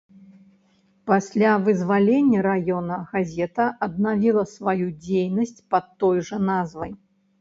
Пасля 1.09 1.49
вызвалення 1.67 2.39
раёна 2.47 2.97
газета 3.11 3.65
аднавіла 3.89 4.43
сваю 4.55 4.87
дзейнасць 5.07 5.57
пад 5.75 5.85
той 6.03 6.17
жа 6.31 6.37
назвай. 6.49 6.91